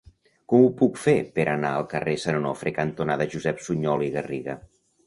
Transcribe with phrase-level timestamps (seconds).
[0.53, 4.63] Com ho puc fer per anar al carrer Sant Onofre cantonada Josep Sunyol i Garriga?